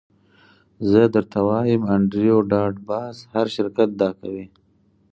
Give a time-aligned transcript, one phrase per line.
[0.89, 4.45] زه درته وایم انډریو ډاټ باس هر شرکت دا کوي